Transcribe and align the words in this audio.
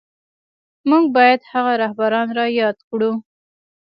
موږ 0.89 1.03
بايد 1.15 1.41
هغه 1.51 1.73
رهبران 1.83 2.27
را 2.37 2.45
ياد 2.59 2.77
کړو. 2.89 3.11